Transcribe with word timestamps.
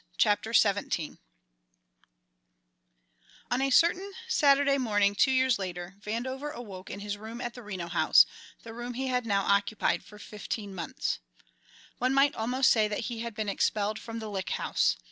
Chapter 0.17 0.51
Seventeen 0.51 1.19
On 3.51 3.61
A 3.61 3.69
certain 3.69 4.13
Saturday 4.27 4.79
morning 4.79 5.13
two 5.13 5.29
years 5.29 5.59
later 5.59 5.93
Vandover 6.03 6.51
awoke 6.51 6.89
in 6.89 7.01
his 7.01 7.17
room 7.19 7.39
at 7.39 7.53
the 7.53 7.61
Reno 7.61 7.87
House, 7.87 8.25
the 8.63 8.73
room 8.73 8.95
he 8.95 9.09
had 9.09 9.27
now 9.27 9.43
occupied 9.45 10.03
for 10.03 10.17
fifteen 10.17 10.73
months. 10.73 11.19
One 11.99 12.15
might 12.15 12.33
almost 12.33 12.71
say 12.71 12.87
that 12.87 13.11
he 13.13 13.19
had 13.19 13.35
been 13.35 13.45
expelled 13.47 13.99
from 13.99 14.17
the 14.17 14.31
Lick 14.31 14.49
House. 14.49 14.97